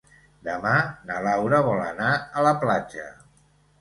Demà 0.45 0.71
na 1.11 1.19
Laura 1.27 1.59
vol 1.69 1.85
anar 1.89 2.09
a 2.41 2.47
la 2.49 2.55
platja. 2.65 3.07